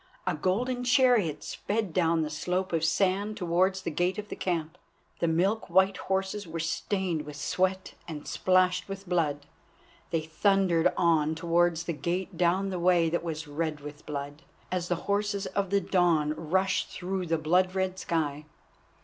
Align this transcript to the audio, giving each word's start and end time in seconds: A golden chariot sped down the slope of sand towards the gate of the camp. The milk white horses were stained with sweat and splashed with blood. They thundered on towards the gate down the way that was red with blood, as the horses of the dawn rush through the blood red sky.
A 0.25 0.33
golden 0.33 0.83
chariot 0.83 1.43
sped 1.43 1.93
down 1.93 2.23
the 2.23 2.31
slope 2.31 2.73
of 2.73 2.83
sand 2.83 3.37
towards 3.37 3.83
the 3.83 3.91
gate 3.91 4.17
of 4.17 4.29
the 4.29 4.35
camp. 4.35 4.79
The 5.19 5.27
milk 5.27 5.69
white 5.69 5.97
horses 5.97 6.47
were 6.47 6.59
stained 6.59 7.21
with 7.21 7.35
sweat 7.35 7.93
and 8.07 8.27
splashed 8.27 8.89
with 8.89 9.07
blood. 9.07 9.45
They 10.09 10.21
thundered 10.21 10.91
on 10.97 11.35
towards 11.35 11.83
the 11.83 11.93
gate 11.93 12.35
down 12.35 12.69
the 12.71 12.79
way 12.79 13.09
that 13.11 13.21
was 13.23 13.47
red 13.47 13.81
with 13.81 14.03
blood, 14.07 14.41
as 14.71 14.87
the 14.87 14.95
horses 15.05 15.45
of 15.45 15.69
the 15.69 15.81
dawn 15.81 16.33
rush 16.35 16.87
through 16.87 17.27
the 17.27 17.37
blood 17.37 17.75
red 17.75 17.99
sky. 17.99 18.45